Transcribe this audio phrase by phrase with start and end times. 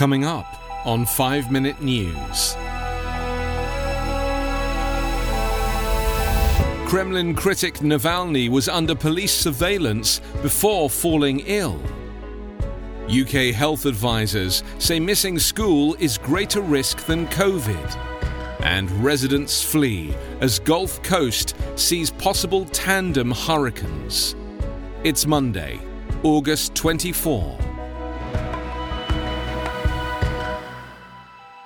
[0.00, 0.46] Coming up
[0.86, 2.54] on 5 Minute News.
[6.88, 11.78] Kremlin critic Navalny was under police surveillance before falling ill.
[13.10, 17.94] UK health advisors say missing school is greater risk than COVID.
[18.62, 24.34] And residents flee as Gulf Coast sees possible tandem hurricanes.
[25.04, 25.78] It's Monday,
[26.22, 27.69] August 24.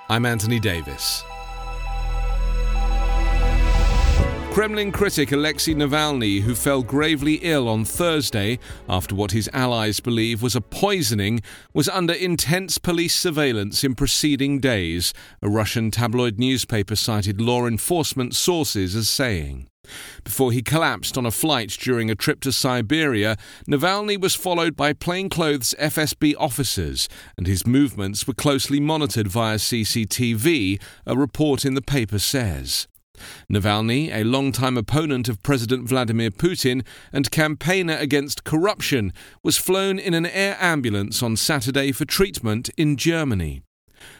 [0.07, 1.23] I'm Anthony Davis.
[4.51, 10.41] Kremlin critic Alexei Navalny, who fell gravely ill on Thursday after what his allies believe
[10.43, 11.41] was a poisoning,
[11.73, 18.35] was under intense police surveillance in preceding days, a Russian tabloid newspaper cited law enforcement
[18.35, 19.67] sources as saying.
[20.23, 24.93] Before he collapsed on a flight during a trip to Siberia, Navalny was followed by
[24.93, 31.81] plainclothes FSB officers, and his movements were closely monitored via CCTV, a report in the
[31.81, 32.87] paper says.
[33.51, 39.13] Navalny, a longtime opponent of President Vladimir Putin and campaigner against corruption,
[39.43, 43.64] was flown in an air ambulance on Saturday for treatment in Germany.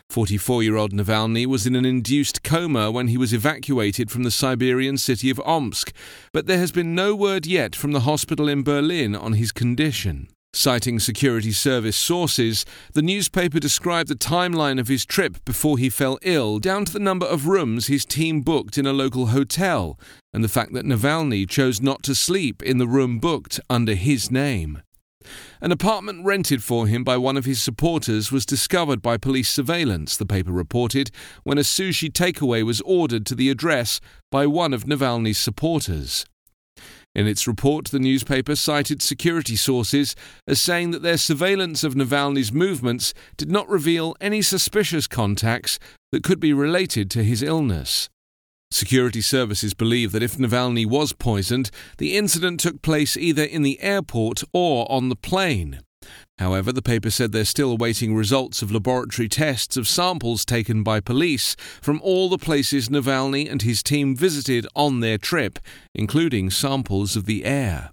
[0.09, 4.31] 44 year old Navalny was in an induced coma when he was evacuated from the
[4.31, 5.91] Siberian city of Omsk,
[6.31, 10.29] but there has been no word yet from the hospital in Berlin on his condition.
[10.55, 16.17] Citing security service sources, the newspaper described the timeline of his trip before he fell
[16.21, 19.99] ill, down to the number of rooms his team booked in a local hotel,
[20.33, 24.31] and the fact that Navalny chose not to sleep in the room booked under his
[24.31, 24.81] name.
[25.61, 30.17] An apartment rented for him by one of his supporters was discovered by police surveillance,
[30.17, 31.11] the paper reported,
[31.43, 33.99] when a sushi takeaway was ordered to the address
[34.31, 36.25] by one of Navalny's supporters.
[37.15, 40.15] In its report, the newspaper cited security sources
[40.47, 45.79] as saying that their surveillance of Navalny's movements did not reveal any suspicious contacts
[46.11, 48.09] that could be related to his illness.
[48.71, 53.79] Security services believe that if Navalny was poisoned, the incident took place either in the
[53.81, 55.81] airport or on the plane.
[56.37, 60.99] However, the paper said they're still awaiting results of laboratory tests of samples taken by
[60.99, 65.59] police from all the places Navalny and his team visited on their trip,
[65.93, 67.91] including samples of the air.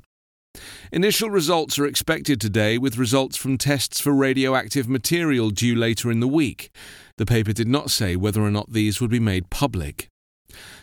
[0.93, 6.21] Initial results are expected today, with results from tests for radioactive material due later in
[6.21, 6.71] the week.
[7.17, 10.09] The paper did not say whether or not these would be made public.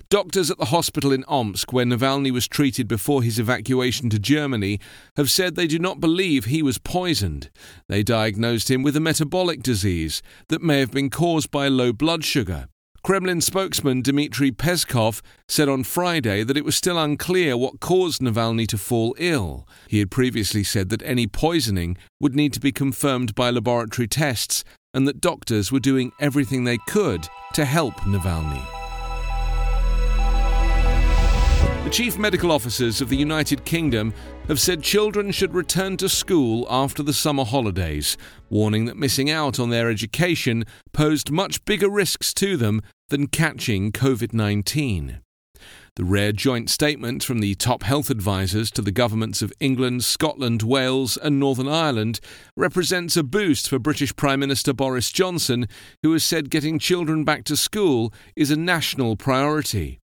[0.09, 4.79] Doctors at the hospital in Omsk, where Navalny was treated before his evacuation to Germany,
[5.17, 7.51] have said they do not believe he was poisoned.
[7.87, 12.23] They diagnosed him with a metabolic disease that may have been caused by low blood
[12.23, 12.69] sugar.
[13.03, 18.65] Kremlin spokesman Dmitry Peskov said on Friday that it was still unclear what caused Navalny
[18.69, 19.67] to fall ill.
[19.87, 24.63] He had previously said that any poisoning would need to be confirmed by laboratory tests
[24.91, 28.78] and that doctors were doing everything they could to help Navalny.
[31.89, 34.13] The chief medical officers of the United Kingdom
[34.47, 38.15] have said children should return to school after the summer holidays,
[38.47, 43.91] warning that missing out on their education posed much bigger risks to them than catching
[43.91, 45.21] COVID 19.
[45.95, 50.61] The rare joint statement from the top health advisers to the governments of England, Scotland,
[50.61, 52.19] Wales, and Northern Ireland
[52.55, 55.65] represents a boost for British Prime Minister Boris Johnson,
[56.03, 59.98] who has said getting children back to school is a national priority.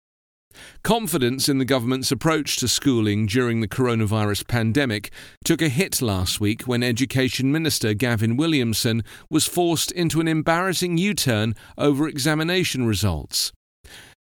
[0.84, 5.12] Confidence in the government's approach to schooling during the coronavirus pandemic
[5.44, 10.98] took a hit last week when Education Minister Gavin Williamson was forced into an embarrassing
[10.98, 13.52] U turn over examination results.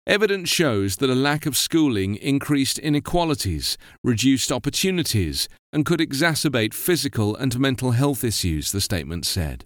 [0.07, 7.35] Evidence shows that a lack of schooling increased inequalities, reduced opportunities, and could exacerbate physical
[7.35, 9.65] and mental health issues, the statement said.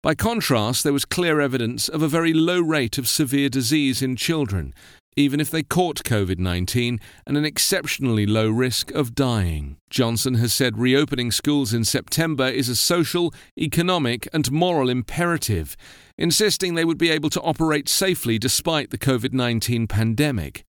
[0.00, 4.14] By contrast, there was clear evidence of a very low rate of severe disease in
[4.14, 4.72] children,
[5.18, 9.76] even if they caught COVID 19, and an exceptionally low risk of dying.
[9.90, 15.76] Johnson has said reopening schools in September is a social, economic, and moral imperative,
[16.16, 20.64] insisting they would be able to operate safely despite the COVID 19 pandemic.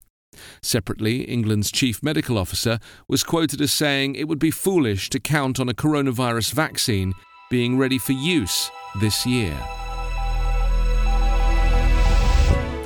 [0.64, 5.60] Separately, England's chief medical officer was quoted as saying it would be foolish to count
[5.60, 7.14] on a coronavirus vaccine
[7.52, 9.56] being ready for use this year.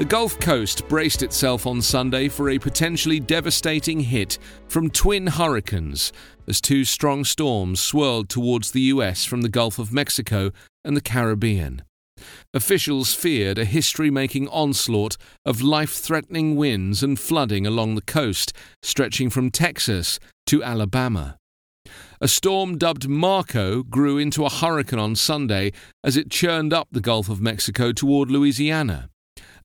[0.04, 6.12] The Gulf Coast braced itself on Sunday for a potentially devastating hit from twin hurricanes
[6.46, 10.52] as two strong storms swirled towards the US from the Gulf of Mexico
[10.84, 11.84] and the Caribbean.
[12.54, 15.16] Officials feared a history making onslaught
[15.46, 18.52] of life threatening winds and flooding along the coast,
[18.82, 21.38] stretching from Texas to Alabama.
[22.20, 25.72] A storm dubbed Marco grew into a hurricane on Sunday
[26.04, 29.10] as it churned up the Gulf of Mexico toward Louisiana.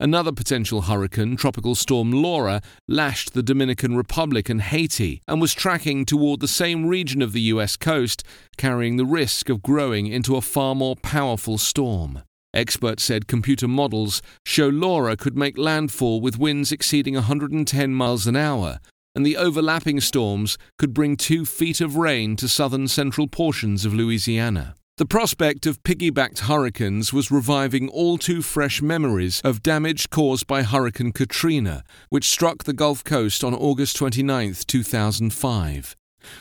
[0.00, 6.04] Another potential hurricane, Tropical Storm Laura, lashed the Dominican Republic and Haiti and was tracking
[6.04, 8.22] toward the same region of the US coast,
[8.56, 12.22] carrying the risk of growing into a far more powerful storm.
[12.54, 18.36] Experts said computer models show Laura could make landfall with winds exceeding 110 miles an
[18.36, 18.78] hour,
[19.16, 23.92] and the overlapping storms could bring two feet of rain to southern central portions of
[23.92, 24.76] Louisiana.
[24.98, 30.64] The prospect of piggybacked hurricanes was reviving all too fresh memories of damage caused by
[30.64, 35.96] Hurricane Katrina, which struck the Gulf Coast on August 29, 2005.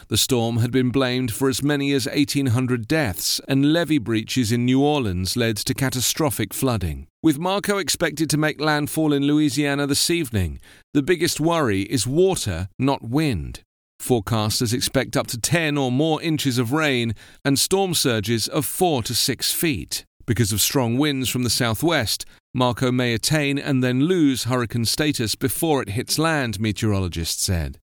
[0.07, 4.65] The storm had been blamed for as many as 1,800 deaths, and levee breaches in
[4.65, 7.06] New Orleans led to catastrophic flooding.
[7.21, 10.59] With Marco expected to make landfall in Louisiana this evening,
[10.95, 13.62] the biggest worry is water, not wind.
[14.01, 17.13] Forecasters expect up to 10 or more inches of rain
[17.44, 20.05] and storm surges of 4 to 6 feet.
[20.25, 25.35] Because of strong winds from the southwest, Marco may attain and then lose hurricane status
[25.35, 27.79] before it hits land, meteorologists said.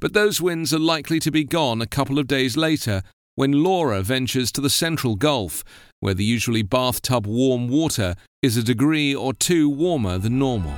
[0.00, 3.02] But those winds are likely to be gone a couple of days later
[3.34, 5.62] when Laura ventures to the central Gulf,
[6.00, 10.74] where the usually bathtub warm water is a degree or two warmer than normal.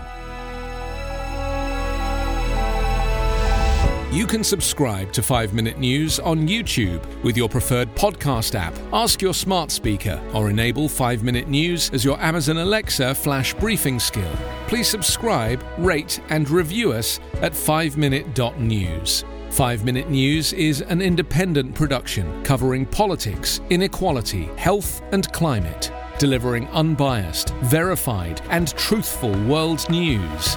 [4.13, 8.77] You can subscribe to 5 Minute News on YouTube with your preferred podcast app.
[8.93, 14.01] Ask your smart speaker or enable 5 Minute News as your Amazon Alexa flash briefing
[14.01, 14.33] skill.
[14.67, 19.25] Please subscribe, rate, and review us at 5minute.news.
[19.51, 27.51] 5 Minute News is an independent production covering politics, inequality, health, and climate, delivering unbiased,
[27.63, 30.57] verified, and truthful world news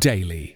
[0.00, 0.55] daily.